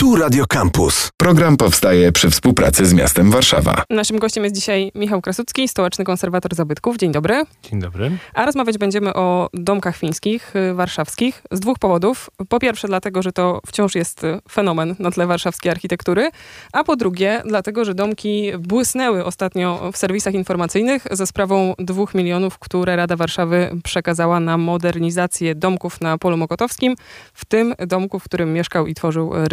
Tu 0.00 0.16
Radio 0.16 0.44
Campus. 0.46 1.10
Program 1.16 1.56
powstaje 1.56 2.12
przy 2.12 2.30
współpracy 2.30 2.86
z 2.86 2.94
miastem 2.94 3.30
Warszawa. 3.30 3.82
Naszym 3.90 4.18
gościem 4.18 4.44
jest 4.44 4.56
dzisiaj 4.56 4.92
Michał 4.94 5.20
Krasucki, 5.20 5.68
stołeczny 5.68 6.04
konserwator 6.04 6.54
zabytków. 6.54 6.96
Dzień 6.96 7.12
dobry. 7.12 7.44
Dzień 7.62 7.80
dobry. 7.80 8.10
A 8.34 8.46
rozmawiać 8.46 8.78
będziemy 8.78 9.14
o 9.14 9.48
domkach 9.54 9.96
fińskich, 9.96 10.56
y, 10.56 10.74
warszawskich, 10.74 11.42
z 11.50 11.60
dwóch 11.60 11.78
powodów. 11.78 12.30
Po 12.48 12.58
pierwsze, 12.58 12.88
dlatego, 12.88 13.22
że 13.22 13.32
to 13.32 13.60
wciąż 13.66 13.94
jest 13.94 14.24
y, 14.24 14.38
fenomen 14.50 14.96
na 14.98 15.10
tle 15.10 15.26
warszawskiej 15.26 15.70
architektury, 15.70 16.30
a 16.72 16.84
po 16.84 16.96
drugie, 16.96 17.42
dlatego, 17.46 17.84
że 17.84 17.94
domki 17.94 18.52
błysnęły 18.58 19.24
ostatnio 19.24 19.90
w 19.92 19.96
serwisach 19.96 20.34
informacyjnych 20.34 21.06
ze 21.10 21.26
sprawą 21.26 21.74
dwóch 21.78 22.14
milionów, 22.14 22.58
które 22.58 22.96
Rada 22.96 23.16
Warszawy 23.16 23.70
przekazała 23.84 24.40
na 24.40 24.58
modernizację 24.58 25.54
domków 25.54 26.00
na 26.00 26.18
Polu 26.18 26.36
Mokotowskim, 26.36 26.94
w 27.34 27.44
tym 27.44 27.74
domku, 27.86 28.18
w 28.18 28.24
którym 28.24 28.52
mieszkał 28.52 28.86
i 28.86 28.94
tworzył 28.94 29.36
y, 29.36 29.48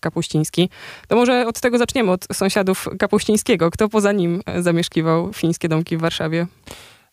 Kapuściński. 0.00 0.68
To 1.08 1.16
może 1.16 1.46
od 1.46 1.60
tego 1.60 1.78
zaczniemy, 1.78 2.10
od 2.10 2.26
sąsiadów 2.32 2.88
Kapuścińskiego. 2.98 3.70
Kto 3.70 3.88
poza 3.88 4.12
nim 4.12 4.42
zamieszkiwał 4.58 5.32
fińskie 5.32 5.68
domki 5.68 5.96
w 5.96 6.00
Warszawie? 6.00 6.46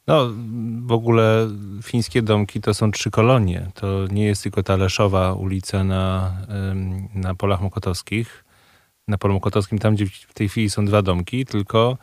No, 0.08 0.30
w 0.86 0.92
ogóle 0.92 1.48
fińskie 1.84 2.22
domki 2.22 2.62
to 2.62 2.74
są 2.74 2.92
trzy 2.92 3.12
kolonie. 3.12 3.72
To 3.74 4.08
nie 4.12 4.26
jest 4.26 4.44
tylko 4.44 4.64
ta 4.64 4.76
Leszowa 4.76 5.34
ulica 5.34 5.84
na, 5.84 6.34
na 7.16 7.36
Polach 7.36 7.62
Mokotowskich. 7.62 8.44
Na 9.08 9.18
Polu 9.18 9.34
Mokotowskim, 9.34 9.80
tam 9.80 9.96
gdzie 9.96 10.06
w 10.06 10.34
tej 10.34 10.50
chwili 10.50 10.70
są 10.70 10.86
dwa 10.86 11.02
domki, 11.02 11.46
tylko 11.46 11.98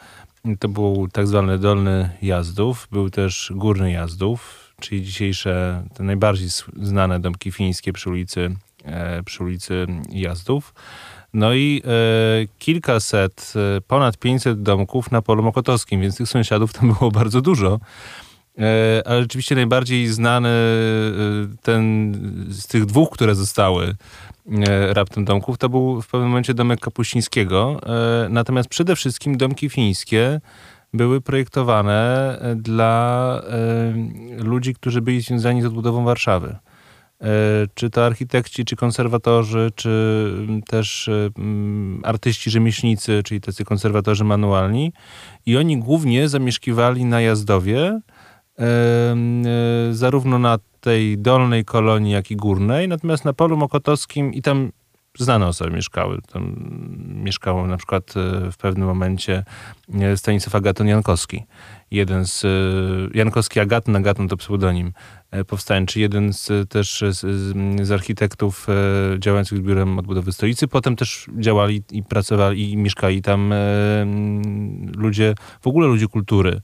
to 0.59 0.69
był 0.69 1.09
tak 1.09 1.27
zwany 1.27 1.59
Dolny 1.59 2.11
Jazdów, 2.23 2.89
był 2.93 3.11
też 3.11 3.53
Górny 3.55 3.93
Jazdów, 3.93 4.73
czyli 4.81 5.03
dzisiejsze, 5.03 5.85
te 5.95 6.05
najbardziej 6.05 6.49
znane 6.83 7.21
domki 7.21 7.53
fińskie 7.53 7.93
przy 7.93 8.11
ulicy, 8.11 8.41
e, 8.41 8.57
przy 9.25 9.45
ulicy 9.45 9.87
Jazdów. 10.11 10.75
No 11.37 11.55
i 11.55 11.83
e, 11.85 11.91
kilkaset, 12.59 13.53
e, 13.77 13.81
ponad 13.81 14.19
500 14.19 14.63
domków 14.63 15.11
na 15.11 15.23
polu 15.23 15.43
mokotowskim, 15.43 16.01
więc 16.01 16.17
tych 16.17 16.29
sąsiadów 16.29 16.73
tam 16.73 16.93
było 16.99 17.11
bardzo 17.11 17.41
dużo. 17.41 17.81
E, 18.59 19.03
ale 19.07 19.23
rzeczywiście 19.23 19.55
najbardziej 19.55 20.07
znany 20.07 20.49
e, 20.49 21.57
ten 21.63 22.13
z 22.51 22.67
tych 22.67 22.87
dwóch, 22.87 23.11
które 23.11 23.35
zostały 23.35 23.87
e, 23.87 24.95
raptem 24.95 25.25
domków, 25.25 25.59
to 25.59 25.69
był 25.69 26.03
w 26.03 26.07
pewnym 26.07 26.29
momencie 26.29 26.55
domek 26.55 26.81
Kapuścińskiego. 26.81 27.81
E, 27.87 28.29
natomiast 28.29 28.69
przede 28.69 28.97
wszystkim 28.97 29.37
domki 29.37 29.69
fińskie 29.69 30.41
były 30.93 31.21
projektowane 31.21 32.39
dla 32.57 33.43
ludzi, 34.39 34.75
którzy 34.75 35.03
byli 35.03 35.21
związani 35.21 35.63
z 35.63 35.65
odbudową 35.65 36.05
Warszawy. 36.05 36.57
E, 37.23 37.29
czy 37.75 37.91
to 37.91 38.07
architekci, 38.07 38.65
czy 38.65 38.77
konserwatorzy, 38.77 39.71
czy 39.75 40.33
też 40.67 41.09
e, 41.09 41.31
artyści 42.03 42.51
rzemieślnicy, 42.51 43.23
czyli 43.25 43.41
tacy 43.41 43.65
konserwatorzy 43.65 44.25
manualni. 44.25 44.93
I 45.47 45.57
oni 45.57 45.79
głównie 45.79 46.29
zamieszkiwali 46.29 47.05
na 47.05 47.21
Jazdowie, 47.21 48.01
e, 48.59 49.17
zarówno 49.93 50.39
na 50.39 50.59
tej 50.81 51.19
dolnej 51.19 51.65
kolonii, 51.65 52.13
jak 52.13 52.31
i 52.31 52.37
górnej. 52.37 52.89
Natomiast 52.89 53.25
na 53.25 53.33
polu 53.33 53.57
mokotowskim 53.57 54.35
i 54.35 54.43
tam 54.43 54.73
znane 55.19 55.47
osoby 55.47 55.71
mieszkały. 55.71 56.19
Tam 56.33 56.57
mieszkał 57.25 57.67
na 57.67 57.77
przykład 57.77 58.15
w 58.53 58.57
pewnym 58.57 58.89
momencie 58.89 59.45
Stanisław 60.17 60.55
Agaton 60.55 60.89
Jankowski. 60.89 61.45
Jeden 61.91 62.27
z 62.27 62.45
Jankowski 63.15 63.61
Agaton, 63.61 63.97
Agaton 63.97 64.29
to 64.29 64.37
pseudonim 64.37 64.93
powstańczy, 65.45 66.01
jeden 66.01 66.33
z, 66.33 66.71
też 66.71 67.05
z, 67.11 67.21
z, 67.87 67.93
architektów 67.93 68.67
e, 68.69 69.19
działających 69.19 69.59
z 69.59 69.61
Biurem 69.61 69.99
Odbudowy 69.99 70.33
Stolicy. 70.33 70.69
Potem 70.69 70.97
też 70.97 71.27
działali 71.39 71.83
i 71.91 72.03
pracowali 72.03 72.73
i 72.73 72.77
mieszkali 72.77 73.23
tam 73.23 73.53
e, 73.53 73.57
ludzie, 74.97 75.35
w 75.61 75.67
ogóle 75.67 75.87
ludzie 75.87 76.07
kultury, 76.09 76.61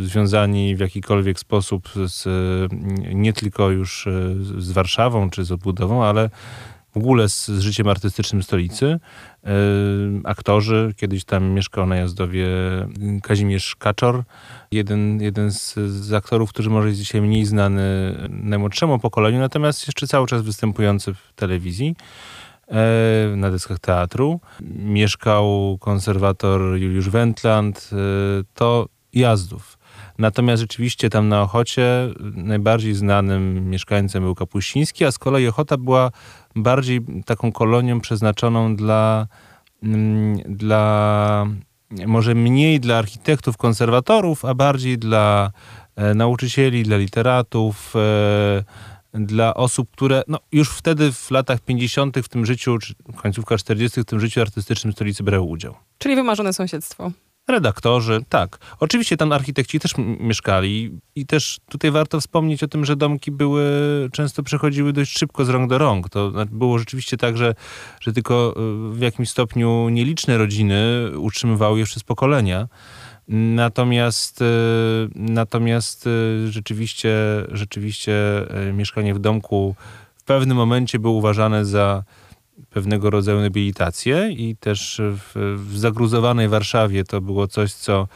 związani 0.00 0.76
w 0.76 0.80
jakikolwiek 0.80 1.38
sposób 1.38 1.88
z, 2.06 2.28
nie 3.14 3.32
tylko 3.32 3.70
już 3.70 4.08
z 4.58 4.72
Warszawą 4.72 5.30
czy 5.30 5.44
z 5.44 5.52
odbudową, 5.52 6.04
ale 6.04 6.30
ogóle 6.98 7.28
z, 7.28 7.46
z 7.46 7.60
życiem 7.60 7.88
artystycznym 7.88 8.42
stolicy. 8.42 9.00
E, 9.44 9.50
aktorzy, 10.24 10.94
kiedyś 10.96 11.24
tam 11.24 11.44
mieszkał 11.44 11.86
na 11.86 11.96
Jazdowie 11.96 12.48
Kazimierz 13.22 13.76
Kaczor, 13.76 14.22
jeden, 14.72 15.20
jeden 15.20 15.52
z, 15.52 15.74
z 15.74 16.12
aktorów, 16.12 16.50
który 16.50 16.70
może 16.70 16.88
jest 16.88 17.00
dzisiaj 17.00 17.22
mniej 17.22 17.44
znany 17.44 18.14
najmłodszemu 18.28 18.98
pokoleniu, 18.98 19.38
natomiast 19.38 19.86
jeszcze 19.86 20.06
cały 20.06 20.26
czas 20.26 20.42
występujący 20.42 21.14
w 21.14 21.32
telewizji 21.36 21.96
e, 22.68 23.36
na 23.36 23.50
deskach 23.50 23.78
teatru. 23.78 24.40
Mieszkał 24.76 25.78
konserwator 25.80 26.60
Juliusz 26.60 27.08
Wendland. 27.08 27.90
E, 27.92 27.96
to 28.54 28.88
Jazdów. 29.12 29.77
Natomiast 30.18 30.60
rzeczywiście 30.60 31.10
tam 31.10 31.28
na 31.28 31.42
Ochocie 31.42 32.08
najbardziej 32.34 32.94
znanym 32.94 33.70
mieszkańcem 33.70 34.22
był 34.22 34.34
Kapuściński, 34.34 35.04
a 35.04 35.12
z 35.12 35.18
kolei 35.18 35.46
Ochota 35.46 35.76
była 35.76 36.10
bardziej 36.56 37.00
taką 37.26 37.52
kolonią 37.52 38.00
przeznaczoną 38.00 38.76
dla, 38.76 39.26
mm, 39.82 40.36
dla 40.46 41.46
może 42.06 42.34
mniej 42.34 42.80
dla 42.80 42.98
architektów, 42.98 43.56
konserwatorów, 43.56 44.44
a 44.44 44.54
bardziej 44.54 44.98
dla 44.98 45.50
e, 45.96 46.14
nauczycieli, 46.14 46.82
dla 46.82 46.96
literatów, 46.96 47.94
e, 47.96 48.64
dla 49.12 49.54
osób, 49.54 49.90
które 49.90 50.22
no, 50.28 50.38
już 50.52 50.70
wtedy 50.70 51.12
w 51.12 51.30
latach 51.30 51.60
50. 51.60 52.18
w 52.22 52.28
tym 52.28 52.46
życiu, 52.46 52.78
czy 52.78 52.94
końcówka 53.16 53.58
40. 53.58 54.00
w 54.00 54.04
tym 54.04 54.20
życiu 54.20 54.40
artystycznym 54.40 54.92
stolicy 54.92 55.22
brały 55.22 55.42
udział. 55.42 55.74
Czyli 55.98 56.16
wymarzone 56.16 56.52
sąsiedztwo. 56.52 57.10
Redaktorzy, 57.48 58.20
tak. 58.28 58.58
Oczywiście 58.80 59.16
tam 59.16 59.32
architekci 59.32 59.80
też 59.80 59.92
mieszkali 60.20 60.98
i 61.14 61.26
też 61.26 61.58
tutaj 61.68 61.90
warto 61.90 62.20
wspomnieć 62.20 62.62
o 62.62 62.68
tym, 62.68 62.84
że 62.84 62.96
domki 62.96 63.30
były, 63.30 63.64
często 64.12 64.42
przechodziły 64.42 64.92
dość 64.92 65.18
szybko 65.18 65.44
z 65.44 65.48
rąk 65.48 65.70
do 65.70 65.78
rąk. 65.78 66.08
To 66.08 66.32
było 66.50 66.78
rzeczywiście 66.78 67.16
tak, 67.16 67.36
że, 67.36 67.54
że 68.00 68.12
tylko 68.12 68.54
y, 68.90 68.94
w 68.94 69.00
jakimś 69.00 69.30
stopniu 69.30 69.88
nieliczne 69.88 70.38
rodziny 70.38 71.10
utrzymywały 71.16 71.78
je 71.78 71.84
przez 71.84 72.02
pokolenia. 72.02 72.68
Natomiast, 73.28 74.42
y, 74.42 74.44
natomiast 75.14 76.06
y, 76.06 76.52
rzeczywiście, 76.52 77.16
rzeczywiście 77.52 78.14
mieszkanie 78.72 79.14
w 79.14 79.18
domku 79.18 79.74
w 80.16 80.24
pewnym 80.24 80.56
momencie 80.56 80.98
było 80.98 81.14
uważane 81.14 81.64
za 81.64 82.04
pewnego 82.70 83.10
rodzaju 83.10 83.40
nobilitację 83.40 84.30
i 84.30 84.56
też 84.56 85.00
w, 85.04 85.56
w 85.68 85.78
zagruzowanej 85.78 86.48
Warszawie 86.48 87.04
to 87.04 87.20
było 87.20 87.48
coś, 87.48 87.72
co 87.72 88.08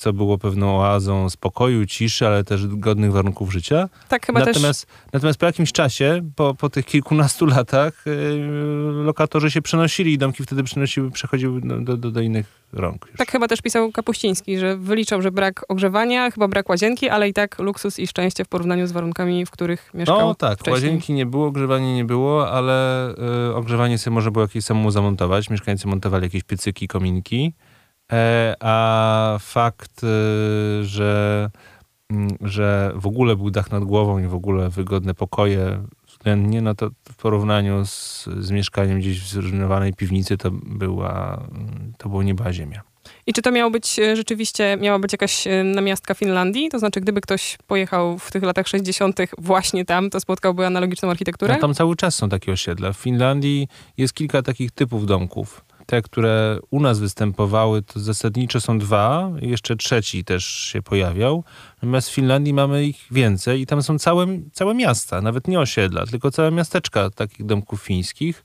co 0.00 0.12
było 0.12 0.38
pewną 0.38 0.80
oazą 0.80 1.30
spokoju, 1.30 1.86
ciszy, 1.86 2.26
ale 2.26 2.44
też 2.44 2.66
godnych 2.66 3.12
warunków 3.12 3.52
życia. 3.52 3.88
Tak, 4.08 4.26
chyba 4.26 4.40
natomiast, 4.40 4.86
też... 4.86 4.96
natomiast 5.12 5.38
po 5.38 5.46
jakimś 5.46 5.72
czasie, 5.72 6.30
po, 6.36 6.54
po 6.54 6.70
tych 6.70 6.86
kilkunastu 6.86 7.46
latach, 7.56 8.02
yy, 8.06 9.02
lokatorzy 9.04 9.50
się 9.50 9.62
przenosili 9.62 10.12
i 10.12 10.18
domki 10.18 10.42
wtedy 10.42 10.62
przenosiły, 10.62 11.10
przechodziły 11.10 11.60
do, 11.60 11.96
do, 11.96 12.10
do 12.10 12.20
innych 12.20 12.46
rąk. 12.72 13.06
Już. 13.06 13.16
Tak 13.16 13.30
chyba 13.30 13.48
też 13.48 13.62
pisał 13.62 13.92
Kapuściński, 13.92 14.58
że 14.58 14.76
wyliczał, 14.76 15.22
że 15.22 15.30
brak 15.30 15.64
ogrzewania, 15.68 16.30
chyba 16.30 16.48
brak 16.48 16.68
łazienki, 16.68 17.08
ale 17.08 17.28
i 17.28 17.32
tak 17.32 17.58
luksus 17.58 17.98
i 17.98 18.06
szczęście 18.06 18.44
w 18.44 18.48
porównaniu 18.48 18.86
z 18.86 18.92
warunkami, 18.92 19.46
w 19.46 19.50
których 19.50 19.90
mieszkał 19.94 20.20
No 20.20 20.34
tak, 20.34 20.58
wcześniej. 20.58 20.74
łazienki 20.74 21.12
nie 21.12 21.26
było, 21.26 21.46
ogrzewania 21.46 21.94
nie 21.94 22.04
było, 22.04 22.50
ale 22.50 23.08
y, 23.50 23.54
ogrzewanie 23.54 23.98
sobie 23.98 24.14
może 24.14 24.30
było 24.30 24.44
jakieś 24.44 24.64
samemu 24.64 24.90
zamontować. 24.90 25.50
Mieszkańcy 25.50 25.88
montowali 25.88 26.24
jakieś 26.24 26.42
piecyki, 26.42 26.88
kominki. 26.88 27.52
E, 28.12 28.56
a 28.60 29.36
fakt, 29.40 30.04
y, 30.04 30.84
że, 30.84 31.50
mm, 32.10 32.36
że 32.40 32.92
w 32.94 33.06
ogóle 33.06 33.36
był 33.36 33.50
dach 33.50 33.70
nad 33.70 33.84
głową 33.84 34.18
i 34.18 34.26
w 34.26 34.34
ogóle 34.34 34.68
wygodne 34.68 35.14
pokoje 35.14 35.82
względnie, 36.06 36.62
no 36.62 36.74
to 36.74 36.90
w 37.12 37.16
porównaniu 37.16 37.86
z, 37.86 38.24
z 38.38 38.50
mieszkaniem 38.50 38.98
gdzieś 38.98 39.20
w 39.20 39.28
zrujnowanej 39.28 39.94
piwnicy 39.94 40.36
to 40.36 40.50
była, 40.52 41.46
to 41.98 42.08
było 42.08 42.22
nieba 42.22 42.52
ziemia. 42.52 42.82
I 43.26 43.32
czy 43.32 43.42
to 43.42 43.50
miało 43.50 43.70
być 43.70 43.98
e, 43.98 44.16
rzeczywiście, 44.16 44.76
miała 44.80 44.98
być 44.98 45.12
jakaś 45.12 45.46
e, 45.46 45.64
namiastka 45.64 46.14
Finlandii? 46.14 46.68
To 46.68 46.78
znaczy, 46.78 47.00
gdyby 47.00 47.20
ktoś 47.20 47.58
pojechał 47.66 48.18
w 48.18 48.32
tych 48.32 48.42
latach 48.42 48.68
60. 48.68 49.20
właśnie 49.38 49.84
tam, 49.84 50.10
to 50.10 50.20
spotkałby 50.20 50.66
analogiczną 50.66 51.10
architekturę? 51.10 51.54
No, 51.54 51.60
tam 51.60 51.74
cały 51.74 51.96
czas 51.96 52.14
są 52.14 52.28
takie 52.28 52.52
osiedla. 52.52 52.92
W 52.92 52.96
Finlandii 52.96 53.68
jest 53.96 54.14
kilka 54.14 54.42
takich 54.42 54.70
typów 54.70 55.06
domków 55.06 55.64
te, 55.90 56.02
które 56.02 56.58
u 56.70 56.80
nas 56.80 56.98
występowały, 56.98 57.82
to 57.82 58.00
zasadniczo 58.00 58.60
są 58.60 58.78
dwa, 58.78 59.30
jeszcze 59.40 59.76
trzeci 59.76 60.24
też 60.24 60.44
się 60.44 60.82
pojawiał. 60.82 61.44
Natomiast 61.76 62.10
w 62.10 62.14
Finlandii 62.14 62.54
mamy 62.54 62.84
ich 62.84 63.06
więcej 63.10 63.60
i 63.60 63.66
tam 63.66 63.82
są 63.82 63.98
całe, 63.98 64.26
całe 64.52 64.74
miasta, 64.74 65.20
nawet 65.20 65.48
nie 65.48 65.60
osiedla, 65.60 66.06
tylko 66.06 66.30
całe 66.30 66.50
miasteczka 66.50 67.10
takich 67.10 67.46
domków 67.46 67.82
fińskich. 67.82 68.44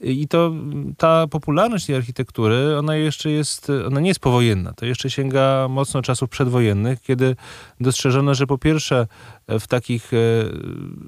I 0.00 0.28
to 0.28 0.52
ta 0.98 1.26
popularność 1.26 1.86
tej 1.86 1.96
architektury, 1.96 2.78
ona 2.78 2.96
jeszcze 2.96 3.30
jest, 3.30 3.70
ona 3.86 4.00
nie 4.00 4.08
jest 4.08 4.20
powojenna. 4.20 4.72
To 4.72 4.86
jeszcze 4.86 5.10
sięga 5.10 5.68
mocno 5.68 6.02
czasów 6.02 6.30
przedwojennych, 6.30 7.02
kiedy 7.02 7.36
dostrzeżono, 7.80 8.34
że 8.34 8.46
po 8.46 8.58
pierwsze 8.58 9.06
w 9.48 9.66
takich 9.66 10.12
e, 10.12 10.16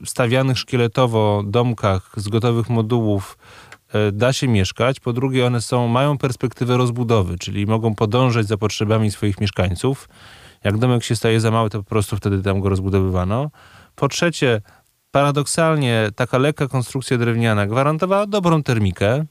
stawianych 0.05 0.59
szkieletowo 0.59 1.43
domkach 1.47 2.13
z 2.17 2.29
gotowych 2.29 2.71
modułów 2.71 3.37
E, 3.74 3.74
da 4.13 4.33
się 4.33 4.49
mieszkać. 4.49 5.01
Po 5.01 5.13
drugie, 5.13 5.47
one 5.47 5.61
są, 5.61 5.89
mają 5.89 6.19
perspektywę 6.19 6.77
rozbudowy, 6.77 7.39
czyli 7.39 7.67
mogą 7.67 7.95
podążać 7.95 8.47
za 8.47 8.57
potrzebami 8.57 9.11
swoich 9.11 9.41
mieszkańców. 9.41 10.09
Jak 10.65 10.79
domek 10.79 11.05
się 11.05 11.17
staje 11.17 11.41
za 11.41 11.51
mały, 11.51 11.71
to 11.71 11.79
po 11.79 11.85
prostu 11.85 12.17
wtedy 12.17 12.43
tam 12.43 12.61
go 12.61 12.69
rozbudowywano. 12.69 13.51
Po 13.95 14.09
trzecie, 14.09 14.61
paradoksalnie 15.11 16.09
taka 16.17 16.39
lekka 16.39 16.69
konstrukcja 16.69 17.19
drewniana 17.19 17.67
gwarantowała 17.67 18.27
dobrą 18.27 18.63
termikę 18.63 19.27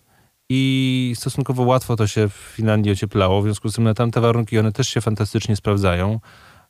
i 0.50 1.14
stosunkowo 1.16 1.64
łatwo 1.64 1.96
to 1.96 2.08
się 2.08 2.30
w 2.30 2.34
Finlandii 2.34 2.92
ocieplało. 2.92 3.42
W 3.42 3.44
związku 3.44 3.70
z 3.70 3.76
tym 3.76 3.84
na 3.84 3.94
tamte 3.94 4.22
warunki 4.22 4.60
one 4.60 4.72
też 4.72 4.90
się 4.90 5.02
fantastycznie 5.02 5.56
sprawdzają. 5.56 6.20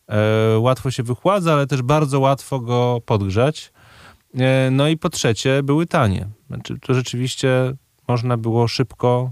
E, 0.10 0.60
łatwo 0.60 0.92
się 0.92 1.04
wychładza, 1.04 1.54
ale 1.54 1.68
też 1.68 1.81
bardzo 1.81 2.19
łatwo 2.19 2.60
go 2.60 3.01
podgrzać. 3.06 3.74
E, 4.39 4.69
no 4.72 4.88
i 4.88 4.98
po 4.98 5.10
trzecie, 5.10 5.63
były 5.63 5.86
tanie. 5.86 6.28
Znaczy, 6.48 6.80
to 6.80 6.94
rzeczywiście 6.94 7.74
można 8.07 8.38
było 8.38 8.67
szybko 8.67 9.31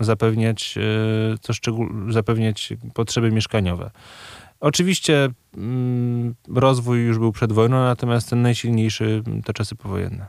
zapewniać, 0.00 0.74
e, 0.78 1.38
co 1.40 1.52
szczegól- 1.52 2.12
zapewniać 2.12 2.72
potrzeby 2.94 3.32
mieszkaniowe. 3.32 3.90
Oczywiście 4.60 5.28
mm, 5.56 6.34
rozwój 6.48 7.04
już 7.04 7.18
był 7.18 7.32
przed 7.32 7.52
wojną, 7.52 7.76
natomiast 7.76 8.30
ten 8.30 8.42
najsilniejszy 8.42 9.22
to 9.44 9.52
czasy 9.52 9.76
powojenne. 9.76 10.26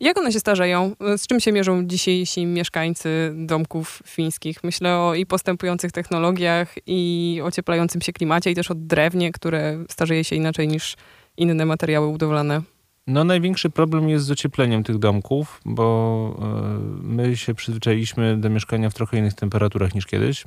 Jak 0.00 0.18
one 0.18 0.32
się 0.32 0.40
starzeją? 0.40 0.96
Z 1.16 1.26
czym 1.26 1.40
się 1.40 1.52
mierzą 1.52 1.86
dzisiejsi 1.86 2.46
mieszkańcy 2.46 3.32
domków 3.36 4.02
fińskich? 4.06 4.64
Myślę 4.64 4.98
o 4.98 5.14
i 5.14 5.26
postępujących 5.26 5.92
technologiach, 5.92 6.74
i 6.86 7.40
ocieplającym 7.44 8.00
się 8.00 8.12
klimacie, 8.12 8.50
i 8.50 8.54
też 8.54 8.70
o 8.70 8.74
drewnie, 8.74 9.32
które 9.32 9.84
starzeje 9.90 10.24
się 10.24 10.36
inaczej 10.36 10.68
niż 10.68 10.96
inne 11.36 11.66
materiały 11.66 12.12
budowlane. 12.12 12.62
No 13.06 13.24
największy 13.24 13.70
problem 13.70 14.08
jest 14.08 14.24
z 14.24 14.30
ociepleniem 14.30 14.84
tych 14.84 14.98
domków, 14.98 15.60
bo 15.64 16.36
e, 16.38 16.78
my 17.02 17.36
się 17.36 17.54
przyzwyczailiśmy 17.54 18.36
do 18.36 18.50
mieszkania 18.50 18.90
w 18.90 18.94
trochę 18.94 19.18
innych 19.18 19.34
temperaturach 19.34 19.94
niż 19.94 20.06
kiedyś, 20.06 20.44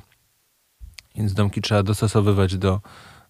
więc 1.16 1.34
domki 1.34 1.60
trzeba 1.60 1.82
dostosowywać 1.82 2.56
do, 2.56 2.80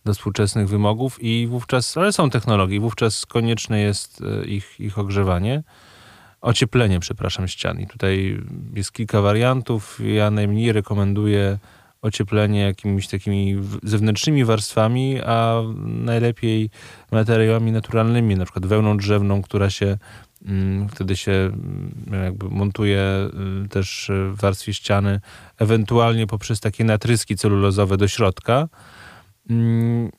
do 0.05 0.14
współczesnych 0.14 0.69
wymogów 0.69 1.23
i 1.23 1.46
wówczas, 1.46 1.96
ale 1.96 2.12
są 2.12 2.31
technologie, 2.31 2.81
wówczas 2.81 3.26
konieczne 3.26 3.81
jest 3.81 4.23
e, 4.23 4.44
ich, 4.44 4.81
ich 4.81 4.99
ogrzewanie. 4.99 5.62
Ocieplenie, 6.40 7.00
przepraszam, 7.00 7.49
ścian. 7.49 7.81
I 7.81 7.87
tutaj 7.87 8.38
jest 8.75 8.93
kilka 8.93 9.20
wariantów. 9.20 10.00
Ja 10.05 10.31
najmniej 10.31 10.73
rekomenduję 10.73 11.58
ocieplenie 12.06 12.61
jakimiś 12.61 13.08
takimi 13.08 13.56
zewnętrznymi 13.82 14.44
warstwami, 14.44 15.20
a 15.26 15.62
najlepiej 15.85 16.70
materiałami 17.12 17.73
naturalnymi, 17.73 18.37
na 18.37 18.44
przykład 18.44 18.67
wełną 18.67 18.97
drzewną, 18.97 19.43
która 19.43 19.70
się 19.70 19.99
mm, 20.47 20.88
wtedy 20.88 21.17
się 21.17 21.32
mm, 21.32 22.25
jakby 22.25 22.49
montuje 22.49 23.31
y, 23.64 23.69
też 23.69 24.11
w 24.32 24.41
warstwie 24.41 24.75
ściany, 24.75 25.20
ewentualnie 25.58 26.26
poprzez 26.26 26.61
takie 26.61 26.85
natryski 26.85 27.37
celulozowe 27.37 27.97
do 27.97 28.09
środka. 28.09 28.69
Mm, 29.50 30.11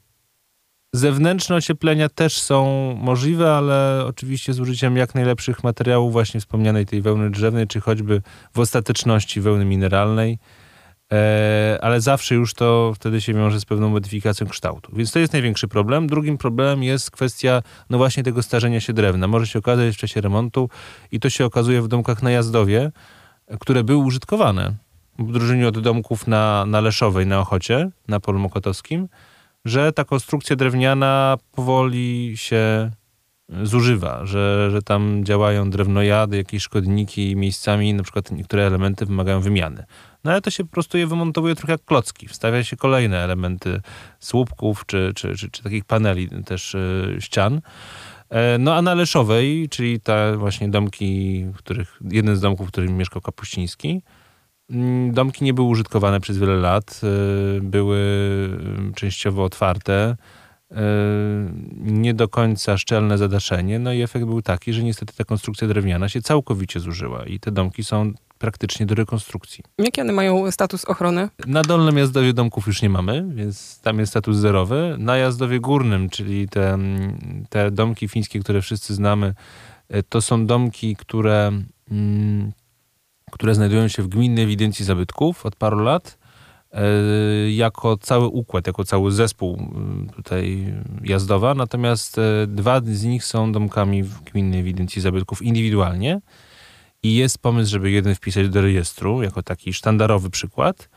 zewnętrzne 0.94 1.56
ocieplenia 1.56 2.10
też 2.10 2.42
są 2.42 2.94
możliwe, 3.02 3.54
ale 3.54 4.04
oczywiście 4.08 4.54
z 4.54 4.60
użyciem 4.60 4.98
jak 4.98 5.16
najlepszych 5.16 5.64
materiałów, 5.64 6.12
właśnie 6.12 6.40
wspomnianej 6.40 6.86
tej 6.86 7.02
wełny 7.02 7.30
drzewnej, 7.30 7.68
czy 7.68 7.82
choćby 7.82 8.22
w 8.54 8.60
ostateczności 8.60 9.42
wełny 9.42 9.66
mineralnej. 9.66 10.40
E, 11.14 11.80
ale 11.82 12.02
zawsze 12.02 12.36
już 12.36 12.54
to 12.54 12.94
wtedy 12.96 13.22
się 13.22 13.34
wiąże 13.34 13.60
z 13.60 13.66
pewną 13.66 13.90
modyfikacją 13.90 14.48
kształtu. 14.48 14.92
Więc 14.96 15.12
to 15.12 15.20
jest 15.20 15.34
największy 15.34 15.68
problem. 15.68 16.08
Drugim 16.08 16.38
problemem 16.38 16.84
jest 16.84 17.12
kwestia 17.12 17.62
no 17.90 17.98
właśnie 17.98 18.24
tego 18.24 18.44
starzenia 18.44 18.80
się 18.80 18.94
drewna. 18.94 19.28
Może 19.28 19.48
się 19.48 19.60
okazać 19.60 19.96
w 19.96 19.98
czasie 19.98 20.22
remontu 20.22 20.70
i 21.12 21.20
to 21.20 21.30
się 21.30 21.46
okazuje 21.46 21.82
w 21.82 21.88
domkach 21.88 22.24
na 22.24 22.32
Jazdowie, 22.32 22.92
które 23.60 23.84
były 23.84 24.06
użytkowane 24.06 24.74
w 25.20 25.30
odróżnieniu 25.30 25.68
od 25.68 25.80
domków 25.80 26.28
na, 26.28 26.66
na 26.66 26.82
Leszowej, 26.82 27.28
na 27.28 27.40
Ochocie, 27.40 27.90
na 28.08 28.20
polu 28.20 28.40
mokotowskim, 28.40 29.10
że 29.66 29.94
ta 29.94 30.04
konstrukcja 30.04 30.56
drewniana 30.56 31.38
powoli 31.52 32.34
się 32.36 32.92
zużywa, 33.64 34.26
że, 34.26 34.72
że 34.72 34.82
tam 34.82 35.26
działają 35.26 35.70
drewnojady, 35.70 36.38
jakieś 36.38 36.64
szkodniki 36.64 37.36
miejscami, 37.36 37.94
na 37.94 38.04
przykład 38.04 38.32
niektóre 38.32 38.68
elementy 38.68 39.06
wymagają 39.06 39.42
wymiany. 39.42 39.86
No 40.28 40.34
ale 40.34 40.42
to 40.42 40.50
się 40.50 40.64
po 40.64 40.72
prostu 40.72 40.98
je 40.98 41.08
wymontowuje 41.08 41.56
trochę 41.56 41.74
jak 41.74 41.86
klocki. 41.86 42.28
Wstawia 42.28 42.64
się 42.64 42.78
kolejne 42.78 43.18
elementy 43.18 43.82
słupków 44.20 44.86
czy, 44.86 45.12
czy, 45.16 45.36
czy, 45.36 45.52
czy 45.52 45.64
takich 45.64 45.86
paneli 45.86 46.30
też 46.46 46.74
yy, 46.74 47.22
ścian. 47.22 47.62
E, 48.30 48.58
no 48.58 48.76
a 48.76 48.82
na 48.82 48.94
Leszowej, 48.94 49.70
czyli 49.70 50.00
te 50.00 50.38
właśnie 50.38 50.70
domki, 50.70 51.46
których, 51.56 52.00
jeden 52.12 52.36
z 52.36 52.42
domków, 52.42 52.68
w 52.68 52.72
którym 52.72 52.98
mieszkał 52.98 53.22
Kapuściński, 53.22 54.02
mm, 54.70 55.14
domki 55.14 55.44
nie 55.44 55.54
były 55.54 55.68
użytkowane 55.68 56.20
przez 56.20 56.38
wiele 56.38 56.56
lat, 56.56 57.02
e, 57.04 57.62
były 57.62 58.00
częściowo 58.96 59.44
otwarte, 59.44 60.16
nie 61.82 62.14
do 62.14 62.28
końca 62.28 62.78
szczelne 62.78 63.18
zadaszenie, 63.18 63.80
no 63.80 63.94
i 63.94 64.02
efekt 64.02 64.26
był 64.26 64.42
taki, 64.42 64.74
że 64.74 64.84
niestety 64.84 65.14
ta 65.14 65.24
konstrukcja 65.24 65.68
drewniana 65.68 66.10
się 66.10 66.22
całkowicie 66.22 66.80
zużyła 66.80 67.26
i 67.26 67.40
te 67.40 67.52
domki 67.52 67.84
są 67.84 68.14
praktycznie 68.38 68.86
do 68.86 68.96
rekonstrukcji. 68.96 69.64
Jaki 69.78 70.02
one 70.02 70.14
mają 70.14 70.52
status 70.52 70.86
ochrony? 70.86 71.30
Na 71.48 71.62
Dolnym 71.62 71.98
Jazdowie 71.98 72.34
domków 72.34 72.68
już 72.68 72.82
nie 72.82 72.90
mamy, 72.90 73.26
więc 73.36 73.80
tam 73.82 74.00
jest 74.00 74.10
status 74.10 74.38
zerowy. 74.38 74.96
Na 75.00 75.18
Jazdowie 75.18 75.60
Górnym, 75.60 76.10
czyli 76.10 76.50
te, 76.50 76.78
te 77.50 77.72
domki 77.72 78.08
fińskie, 78.08 78.40
które 78.40 78.62
wszyscy 78.62 78.96
znamy, 78.96 79.34
e, 79.90 80.04
to 80.04 80.22
są 80.22 80.46
domki, 80.46 80.96
które, 80.96 81.52
które 83.32 83.56
znajdują 83.56 83.88
się 83.88 84.04
w 84.04 84.08
gminnej 84.08 84.44
ewidencji 84.44 84.86
zabytków 84.86 85.46
od 85.46 85.56
paru 85.56 85.80
lat 85.80 86.27
jako 87.50 87.98
cały 87.98 88.28
układ, 88.28 88.68
jako 88.68 88.84
cały 88.84 89.12
zespół 89.12 89.72
tutaj 90.16 90.74
jazdowa, 91.04 91.54
natomiast 91.54 92.18
e, 92.18 92.48
dwa 92.48 92.82
z 92.86 93.04
nich 93.04 93.26
są 93.26 93.52
domkami 93.52 94.04
w 94.04 94.24
gminnej 94.24 94.60
ewidencji 94.60 95.02
zabytków 95.02 95.42
indywidualnie 95.42 96.22
i 97.04 97.16
jest 97.16 97.38
pomysł, 97.38 97.72
żeby 97.72 97.92
jeden 97.92 98.16
wpisać 98.16 98.50
do 98.50 98.62
rejestru, 98.62 99.24
jako 99.24 99.44
taki 99.44 99.74
sztandarowy 99.74 100.30
przykład. 100.30 100.90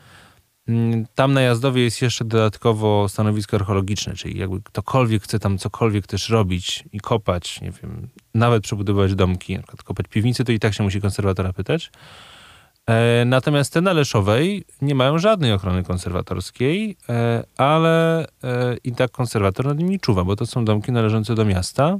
Mm, 0.67 1.05
tam 1.15 1.33
na 1.33 1.41
Jazdowie 1.41 1.83
jest 1.83 2.01
jeszcze 2.01 2.25
dodatkowo 2.25 3.09
stanowisko 3.09 3.57
archeologiczne, 3.57 4.15
czyli 4.15 4.39
jakby 4.39 4.61
ktokolwiek 4.61 5.23
chce 5.23 5.39
tam 5.39 5.57
cokolwiek 5.57 6.07
też 6.07 6.29
robić 6.29 6.83
i 6.91 6.99
kopać, 6.99 7.61
nie 7.61 7.71
wiem, 7.71 8.07
nawet 8.33 8.63
przebudować 8.63 9.15
domki, 9.15 9.55
na 9.55 9.61
przykład 9.63 9.83
kopać 9.83 10.07
piwnicy, 10.07 10.43
to 10.43 10.51
i 10.51 10.59
tak 10.59 10.73
się 10.73 10.83
musi 10.83 11.01
konserwatora 11.01 11.53
pytać. 11.53 11.91
E, 12.91 13.25
natomiast 13.25 13.73
te 13.73 13.81
na 13.81 13.93
Leszowej 13.93 14.63
nie 14.81 14.95
mają 14.95 15.19
żadnej 15.19 15.53
ochrony 15.53 15.83
konserwatorskiej, 15.83 16.97
e, 17.09 17.43
ale 17.57 18.25
e, 18.43 18.77
i 18.83 18.91
tak 18.91 19.11
konserwator 19.11 19.65
nad 19.65 19.77
nimi 19.77 19.99
czuwa, 19.99 20.23
bo 20.23 20.35
to 20.35 20.45
są 20.45 20.65
domki 20.65 20.91
należące 20.91 21.35
do 21.35 21.45
miasta, 21.45 21.97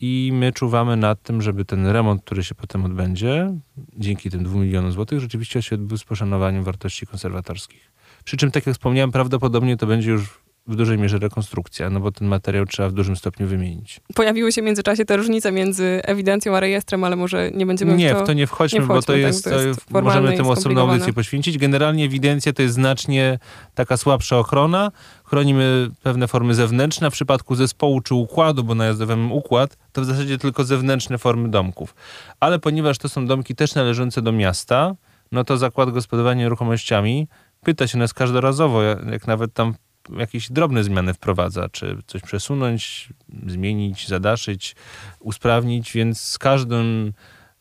i 0.00 0.30
my 0.34 0.52
czuwamy 0.52 0.96
nad 0.96 1.22
tym, 1.22 1.42
żeby 1.42 1.64
ten 1.64 1.86
remont, 1.86 2.22
który 2.24 2.44
się 2.44 2.54
potem 2.54 2.84
odbędzie, 2.84 3.54
dzięki 3.96 4.30
tym 4.30 4.44
2 4.44 4.58
milionom 4.58 4.92
złotych, 4.92 5.20
rzeczywiście 5.20 5.62
się 5.62 5.74
odbył 5.74 5.98
z 5.98 6.04
poszanowaniem 6.04 6.64
wartości 6.64 7.06
konserwatorskich. 7.06 7.92
Przy 8.24 8.36
czym, 8.36 8.50
tak 8.50 8.66
jak 8.66 8.74
wspomniałem, 8.74 9.12
prawdopodobnie 9.12 9.76
to 9.76 9.86
będzie 9.86 10.10
już 10.10 10.43
w 10.66 10.76
dużej 10.76 10.98
mierze 10.98 11.18
rekonstrukcja, 11.18 11.90
no 11.90 12.00
bo 12.00 12.12
ten 12.12 12.28
materiał 12.28 12.66
trzeba 12.66 12.88
w 12.88 12.92
dużym 12.92 13.16
stopniu 13.16 13.46
wymienić. 13.46 14.00
Pojawiły 14.14 14.52
się 14.52 14.62
w 14.62 14.64
międzyczasie 14.64 15.04
te 15.04 15.16
różnice 15.16 15.52
między 15.52 16.00
ewidencją 16.04 16.56
a 16.56 16.60
rejestrem, 16.60 17.04
ale 17.04 17.16
może 17.16 17.50
nie 17.50 17.66
będziemy 17.66 17.96
Nie, 17.96 18.14
w 18.14 18.18
to, 18.18 18.24
w 18.24 18.26
to 18.26 18.32
nie 18.32 18.46
wchodźmy, 18.46 18.80
nie 18.80 18.86
bo 18.86 19.02
to 19.02 19.16
jest, 19.16 19.44
tak, 19.44 19.52
to 19.52 19.60
jest 19.60 19.90
możemy 19.90 20.36
temu 20.36 20.50
osobną 20.50 20.80
audycję 20.90 21.12
poświęcić. 21.12 21.58
Generalnie 21.58 22.04
ewidencja 22.04 22.52
to 22.52 22.62
jest 22.62 22.74
znacznie 22.74 23.38
taka 23.74 23.96
słabsza 23.96 24.38
ochrona. 24.38 24.92
Chronimy 25.24 25.90
pewne 26.02 26.28
formy 26.28 26.54
zewnętrzne. 26.54 27.10
W 27.10 27.12
przypadku 27.12 27.54
zespołu 27.54 28.00
czy 28.00 28.14
układu, 28.14 28.64
bo 28.64 28.74
najazdowym 28.74 29.32
układ, 29.32 29.76
to 29.92 30.00
w 30.00 30.04
zasadzie 30.04 30.38
tylko 30.38 30.64
zewnętrzne 30.64 31.18
formy 31.18 31.48
domków. 31.48 31.94
Ale 32.40 32.58
ponieważ 32.58 32.98
to 32.98 33.08
są 33.08 33.26
domki 33.26 33.54
też 33.54 33.74
należące 33.74 34.22
do 34.22 34.32
miasta, 34.32 34.94
no 35.32 35.44
to 35.44 35.56
zakład 35.56 35.90
gospodarowania 35.90 36.40
nieruchomościami 36.40 37.28
pyta 37.62 37.86
się 37.86 37.98
nas 37.98 38.14
każdorazowo, 38.14 38.82
jak 38.82 39.26
nawet 39.26 39.54
tam 39.54 39.74
jakieś 40.18 40.52
drobne 40.52 40.84
zmiany 40.84 41.14
wprowadza, 41.14 41.68
czy 41.68 41.96
coś 42.06 42.22
przesunąć, 42.22 43.08
zmienić, 43.46 44.08
zadaszyć, 44.08 44.76
usprawnić, 45.20 45.92
więc 45.92 46.20
z 46.20 46.38
każdym 46.38 47.12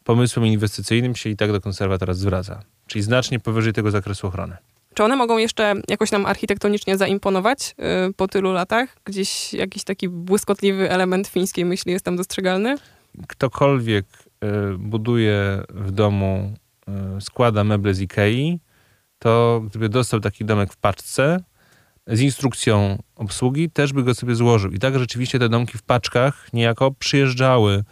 pomysłem 0.04 0.46
inwestycyjnym 0.46 1.16
się 1.16 1.30
i 1.30 1.36
tak 1.36 1.52
do 1.52 1.62
konserwatora 1.62 2.14
zwraca. 2.14 2.64
czyli 2.88 3.04
znacznie 3.04 3.40
powyżej 3.40 3.74
tego 3.74 3.92
zakresu 3.92 4.28
ochrony. 4.28 4.58
Czy 4.94 5.04
one 5.04 5.16
mogą 5.16 5.38
jeszcze 5.38 5.74
jakoś 5.88 6.12
nam 6.12 6.26
architektonicznie 6.26 6.98
zaimponować 6.98 7.76
y, 8.10 8.14
po 8.14 8.28
tylu 8.28 8.52
latach? 8.52 8.98
Gdzieś 9.04 9.54
jakiś 9.54 9.84
taki 9.84 10.10
błyskotliwy 10.10 10.92
element 10.92 11.28
fińskiej 11.28 11.66
myśli 11.66 11.92
jest 11.92 12.06
tam 12.06 12.16
dostrzegalny? 12.16 12.76
Ktokolwiek 13.28 14.06
y, 14.44 14.78
buduje 14.78 15.64
w 15.70 15.92
domu, 15.92 16.54
y, 17.18 17.22
składa 17.22 17.64
meble 17.64 17.94
z 17.94 18.02
Ikei, 18.02 18.60
to 19.20 19.62
gdyby 19.70 19.90
dostał 19.90 20.20
taki 20.20 20.46
domek 20.46 20.74
w 20.74 20.78
paczce 20.78 21.44
z 22.08 22.22
instrukcją 22.22 23.04
obsługi, 23.16 23.70
też 23.70 23.94
by 23.94 24.04
go 24.04 24.16
sobie 24.16 24.36
złożył. 24.36 24.72
I 24.72 24.80
tak 24.80 25.00
rzeczywiście 25.00 25.40
te 25.40 25.50
domki 25.50 25.78
w 25.78 25.82
paczkach 25.82 26.54
niejako 26.54 26.92
przyjeżdżały 26.92 27.84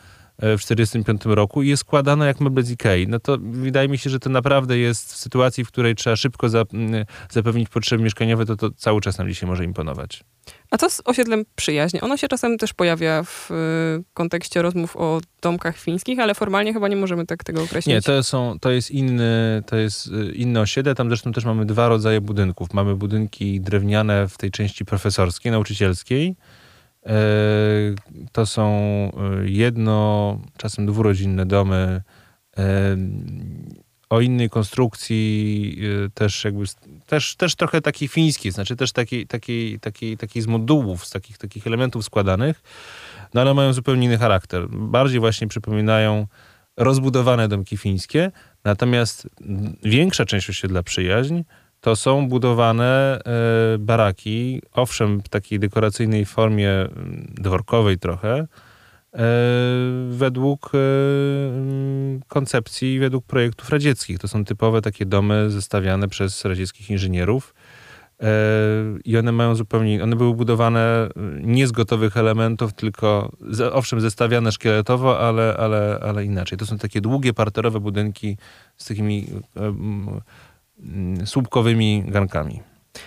w 0.41 0.61
1945 0.61 1.35
roku 1.35 1.63
i 1.63 1.67
je 1.67 1.77
składano 1.77 2.25
jak 2.25 2.39
meble 2.39 2.63
z 2.63 2.71
Ikei. 2.71 3.07
No 3.07 3.19
to 3.19 3.37
wydaje 3.41 3.87
mi 3.87 3.97
się, 3.97 4.09
że 4.09 4.19
to 4.19 4.29
naprawdę 4.29 4.77
jest 4.77 5.13
w 5.13 5.17
sytuacji, 5.17 5.65
w 5.65 5.67
której 5.67 5.95
trzeba 5.95 6.15
szybko 6.15 6.49
za, 6.49 6.63
zapewnić 7.29 7.69
potrzeby 7.69 8.03
mieszkaniowe, 8.03 8.45
to 8.45 8.55
to 8.55 8.71
cały 8.71 9.01
czas 9.01 9.17
nam 9.17 9.29
dzisiaj 9.29 9.49
może 9.49 9.63
imponować. 9.65 10.23
A 10.71 10.77
co 10.77 10.89
z 10.89 11.01
osiedlem 11.05 11.45
przyjaźń? 11.55 11.97
Ono 12.01 12.17
się 12.17 12.27
czasem 12.27 12.57
też 12.57 12.73
pojawia 12.73 13.23
w 13.23 13.51
y, 13.51 14.03
kontekście 14.13 14.61
rozmów 14.61 14.97
o 14.97 15.21
domkach 15.41 15.77
fińskich, 15.77 16.19
ale 16.19 16.35
formalnie 16.35 16.73
chyba 16.73 16.87
nie 16.87 16.95
możemy 16.95 17.25
tak 17.25 17.43
tego 17.43 17.63
określić. 17.63 17.95
Nie, 17.95 18.01
to, 18.01 18.23
są, 18.23 18.59
to 18.61 18.71
jest 18.71 18.91
inny, 18.91 19.63
to 19.65 19.75
jest 19.75 20.07
y, 20.07 20.31
inne 20.31 20.61
osiedle. 20.61 20.95
Tam 20.95 21.07
zresztą 21.07 21.31
też 21.31 21.45
mamy 21.45 21.65
dwa 21.65 21.87
rodzaje 21.87 22.21
budynków. 22.21 22.73
Mamy 22.73 22.95
budynki 22.95 23.61
drewniane 23.61 24.27
w 24.27 24.37
tej 24.37 24.51
części 24.51 24.85
profesorskiej, 24.85 25.51
nauczycielskiej. 25.51 26.35
E, 27.05 27.13
to 28.31 28.45
są 28.45 28.71
y, 29.43 29.49
jedno, 29.49 30.39
czasem 30.57 30.85
dwurodzinne 30.85 31.45
domy 31.45 32.01
e, 32.57 32.97
o 34.09 34.21
innej 34.21 34.49
konstrukcji, 34.49 35.81
też 36.13 36.43
jakby 36.45 36.65
też, 37.07 37.35
też 37.35 37.55
trochę 37.55 37.81
taki 37.81 38.07
fiński, 38.07 38.51
znaczy 38.51 38.75
też 38.75 38.91
taki, 38.91 39.27
taki, 39.27 39.79
taki, 39.79 40.17
taki 40.17 40.41
z 40.41 40.47
modułów, 40.47 41.05
z 41.05 41.09
takich, 41.09 41.37
takich 41.37 41.67
elementów 41.67 42.05
składanych, 42.05 42.61
no 43.33 43.41
ale 43.41 43.53
mają 43.53 43.73
zupełnie 43.73 44.05
inny 44.05 44.17
charakter. 44.17 44.69
Bardziej 44.69 45.19
właśnie 45.19 45.47
przypominają 45.47 46.27
rozbudowane 46.77 47.47
domki 47.47 47.77
fińskie, 47.77 48.31
natomiast 48.63 49.27
większa 49.83 50.25
część 50.25 50.49
osiedla 50.49 50.83
przyjaźń 50.83 51.41
to 51.81 51.95
są 51.95 52.29
budowane 52.29 53.19
e, 53.25 53.77
baraki, 53.77 54.61
owszem 54.73 55.21
w 55.21 55.29
takiej 55.29 55.59
dekoracyjnej 55.59 56.25
formie 56.25 56.87
dworkowej 57.35 57.97
trochę, 57.97 58.47
E, 59.13 59.23
według 60.09 60.71
e, 60.73 60.77
koncepcji, 62.27 62.99
według 62.99 63.25
projektów 63.25 63.69
radzieckich. 63.69 64.19
To 64.19 64.27
są 64.27 64.45
typowe 64.45 64.81
takie 64.81 65.05
domy 65.05 65.49
zestawiane 65.49 66.07
przez 66.07 66.45
radzieckich 66.45 66.89
inżynierów. 66.89 67.53
I 69.05 69.17
one 69.17 69.31
mają 69.31 69.55
zupełnie, 69.55 70.03
one 70.03 70.15
były 70.15 70.33
budowane 70.33 71.09
nie 71.41 71.67
z 71.67 71.71
gotowych 71.71 72.17
elementów, 72.17 72.73
tylko 72.73 73.31
owszem 73.71 74.01
zestawiane 74.01 74.51
szkieletowo, 74.51 75.19
ale, 75.19 75.57
ale, 75.57 75.99
ale 76.01 76.25
inaczej. 76.25 76.57
To 76.57 76.65
są 76.65 76.77
takie 76.77 77.01
długie 77.01 77.33
parterowe 77.33 77.79
budynki 77.79 78.37
z 78.77 78.85
takimi 78.85 79.27
słupkowymi 81.25 82.03
gankami. 82.07 82.59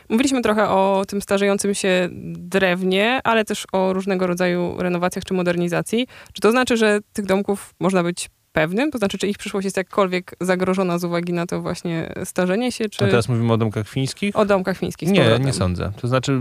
Mówiliśmy 0.09 0.43
trochę 0.43 0.69
o 0.69 1.05
tym 1.09 1.23
starzejącym 1.23 1.75
się 1.75 2.09
drewnie, 2.39 3.21
ale 3.25 3.45
też 3.45 3.67
o 3.73 3.93
różnego 3.93 4.27
rodzaju 4.27 4.77
renowacjach 4.79 5.25
czy 5.25 5.35
modernizacji. 5.35 6.07
Czy 6.33 6.41
to 6.41 6.51
znaczy, 6.51 6.77
że 6.77 6.99
tych 7.13 7.27
domków 7.27 7.75
można 7.81 8.03
być 8.03 8.31
pewnym? 8.53 8.91
To 8.91 8.99
znaczy, 8.99 9.19
czy 9.19 9.27
ich 9.27 9.39
przyszłość 9.39 9.65
jest 9.65 9.77
jakkolwiek 9.77 10.35
zagrożona 10.41 10.99
z 10.99 11.05
uwagi 11.05 11.33
na 11.33 11.47
to 11.47 11.63
właśnie 11.63 12.15
starzenie 12.25 12.73
się? 12.73 12.89
Czy... 12.89 13.05
A 13.05 13.09
teraz 13.09 13.29
mówimy 13.29 13.53
o 13.53 13.57
domkach 13.57 13.89
fińskich? 13.89 14.37
O 14.37 14.45
domkach 14.45 14.79
fińskich. 14.79 15.09
Nie, 15.09 15.39
nie 15.39 15.53
sądzę. 15.53 15.93
To 16.01 16.09
znaczy, 16.09 16.41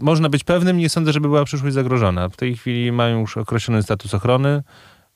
można 0.00 0.28
być 0.28 0.44
pewnym, 0.44 0.78
nie 0.78 0.88
sądzę, 0.88 1.12
żeby 1.12 1.28
była 1.28 1.44
przyszłość 1.44 1.74
zagrożona. 1.74 2.28
W 2.28 2.36
tej 2.36 2.56
chwili 2.56 2.92
mają 2.92 3.20
już 3.20 3.36
określony 3.36 3.82
status 3.82 4.14
ochrony. 4.14 4.62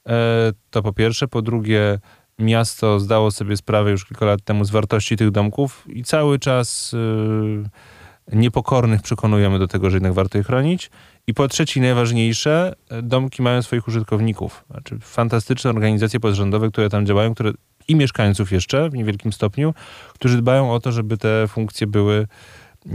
E, 0.08 0.52
to 0.70 0.82
po 0.82 0.92
pierwsze. 0.92 1.28
Po 1.28 1.42
drugie, 1.42 1.98
miasto 2.38 3.00
zdało 3.00 3.30
sobie 3.30 3.56
sprawę 3.56 3.90
już 3.90 4.04
kilka 4.04 4.26
lat 4.26 4.44
temu 4.44 4.64
z 4.64 4.70
wartości 4.70 5.16
tych 5.16 5.30
domków 5.30 5.84
i 5.88 6.04
cały 6.04 6.38
czas 6.38 6.92
yy, 6.92 8.38
niepokornych 8.38 9.02
przekonujemy 9.02 9.58
do 9.58 9.68
tego, 9.68 9.90
że 9.90 9.96
jednak 9.96 10.12
warto 10.12 10.38
je 10.38 10.44
chronić. 10.44 10.90
I 11.26 11.34
po 11.34 11.48
trzecie, 11.48 11.80
najważniejsze, 11.80 12.74
domki 13.02 13.42
mają 13.42 13.62
swoich 13.62 13.88
użytkowników. 13.88 14.64
Znaczy 14.70 14.98
fantastyczne 15.00 15.70
organizacje 15.70 16.20
pozarządowe, 16.20 16.70
które 16.70 16.90
tam 16.90 17.06
działają, 17.06 17.34
które 17.34 17.52
i 17.88 17.96
mieszkańców 17.96 18.52
jeszcze 18.52 18.90
w 18.90 18.94
niewielkim 18.94 19.32
stopniu, 19.32 19.74
którzy 20.14 20.38
dbają 20.38 20.72
o 20.72 20.80
to, 20.80 20.92
żeby 20.92 21.18
te 21.18 21.48
funkcje 21.48 21.86
były 21.86 22.26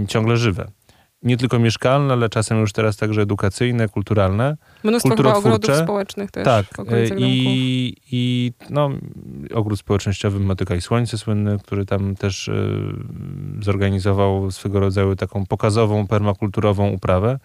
ciągle 0.08 0.38
żywe 0.38 0.68
nie 1.24 1.38
tylko 1.38 1.60
mieszkalne, 1.60 2.14
ale 2.14 2.30
czasem 2.30 2.60
już 2.60 2.74
teraz 2.74 2.98
także 2.98 3.22
edukacyjne, 3.22 3.90
kulturalne. 3.90 4.58
Mnóstwo 4.84 5.16
chyba 5.16 5.34
ogrodów 5.34 5.76
społecznych 5.76 6.32
też. 6.32 6.46
Tak. 6.46 6.66
I, 7.18 7.96
I 8.12 8.52
no, 8.70 8.90
ogród 9.54 9.80
społecznościowy 9.80 10.40
Motyka 10.40 10.76
i 10.76 10.82
Słońce 10.82 11.18
słynny, 11.18 11.58
który 11.64 11.86
tam 11.86 12.16
też 12.16 12.48
y, 12.48 12.94
zorganizował 13.62 14.52
swego 14.52 14.80
rodzaju 14.80 15.16
taką 15.16 15.46
pokazową, 15.46 16.08
permakulturową 16.08 16.90
uprawę. 16.90 17.40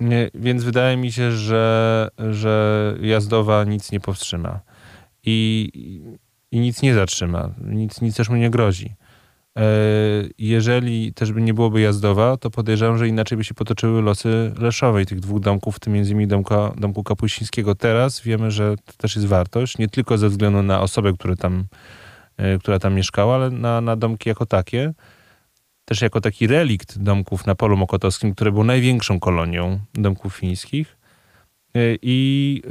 Nie, 0.00 0.30
więc 0.34 0.64
wydaje 0.64 0.96
mi 0.96 1.12
się, 1.12 1.32
że, 1.32 2.08
że 2.30 2.94
jazdowa 3.00 3.64
nic 3.64 3.92
nie 3.92 4.00
powstrzyma. 4.00 4.60
I, 5.24 5.70
i 6.50 6.60
nic 6.60 6.82
nie 6.82 6.94
zatrzyma. 6.94 7.50
Nic, 7.64 8.00
nic 8.00 8.16
też 8.16 8.28
mu 8.28 8.36
nie 8.36 8.50
grozi. 8.50 8.94
E, 9.58 9.62
jeżeli 10.38 11.14
też 11.14 11.32
by 11.32 11.42
nie 11.42 11.54
byłoby 11.54 11.80
jazdowa, 11.80 12.36
to 12.36 12.50
podejrzewam, 12.50 12.98
że 12.98 13.08
inaczej 13.08 13.38
by 13.38 13.44
się 13.44 13.54
potoczyły 13.54 14.02
losy 14.02 14.52
Leszowej, 14.58 15.06
tych 15.06 15.20
dwóch 15.20 15.40
domków, 15.40 15.76
w 15.76 15.80
tym 15.80 15.92
między 15.92 16.10
innymi 16.10 16.26
domka, 16.26 16.72
domku 16.76 17.04
Kapuścińskiego. 17.04 17.74
Teraz 17.74 18.20
wiemy, 18.20 18.50
że 18.50 18.76
to 18.84 18.92
też 18.92 19.16
jest 19.16 19.28
wartość, 19.28 19.78
nie 19.78 19.88
tylko 19.88 20.18
ze 20.18 20.28
względu 20.28 20.62
na 20.62 20.80
osobę, 20.80 21.12
która 21.12 21.36
tam, 21.36 21.64
e, 22.36 22.58
która 22.58 22.78
tam 22.78 22.94
mieszkała, 22.94 23.34
ale 23.34 23.50
na, 23.50 23.80
na 23.80 23.96
domki 23.96 24.28
jako 24.28 24.46
takie. 24.46 24.92
Też 25.84 26.02
jako 26.02 26.20
taki 26.20 26.46
relikt 26.46 26.98
domków 26.98 27.46
na 27.46 27.54
Polu 27.54 27.76
Mokotowskim, 27.76 28.34
które 28.34 28.52
był 28.52 28.64
największą 28.64 29.20
kolonią 29.20 29.80
domków 29.94 30.34
fińskich. 30.36 30.96
E, 31.74 31.80
I, 32.02 32.62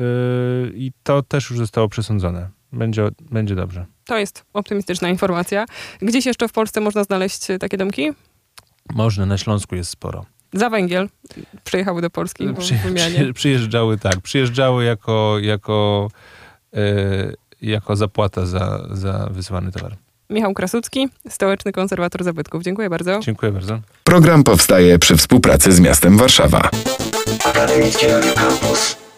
i 0.73 0.91
to 1.03 1.23
też 1.23 1.49
już 1.49 1.59
zostało 1.59 1.89
przesądzone. 1.89 2.58
Będzie, 2.73 3.07
będzie 3.31 3.55
dobrze. 3.55 3.85
To 4.05 4.17
jest 4.17 4.45
optymistyczna 4.53 5.09
informacja. 5.09 5.65
Gdzieś 6.01 6.25
jeszcze 6.25 6.47
w 6.47 6.51
Polsce 6.51 6.81
można 6.81 7.03
znaleźć 7.03 7.47
takie 7.59 7.77
domki? 7.77 8.11
Można, 8.93 9.25
na 9.25 9.37
Śląsku 9.37 9.75
jest 9.75 9.91
sporo. 9.91 10.25
Za 10.53 10.69
węgiel 10.69 11.09
przyjechały 11.63 12.01
do 12.01 12.09
Polski 12.09 12.53
Przy, 12.59 12.77
przy, 12.95 13.33
przyjeżdżały, 13.33 13.97
tak. 13.97 14.21
Przyjeżdżały 14.21 14.83
jako, 14.83 15.39
jako, 15.39 16.07
e, 16.73 16.79
jako 17.61 17.95
zapłata 17.95 18.45
za, 18.45 18.87
za 18.91 19.29
wysyłany 19.31 19.71
towar. 19.71 19.97
Michał 20.29 20.53
Krasucki, 20.53 21.07
stołeczny 21.29 21.71
konserwator 21.71 22.23
zabytków. 22.23 22.63
Dziękuję 22.63 22.89
bardzo. 22.89 23.19
Dziękuję 23.19 23.51
bardzo. 23.51 23.79
Program 24.03 24.43
powstaje 24.43 24.99
przy 24.99 25.17
współpracy 25.17 25.71
z 25.71 25.79
miastem 25.79 26.17
Warszawa. 26.17 26.69
Akademickie 27.45 28.07
Radio 28.07 28.33
Campus. 28.33 29.08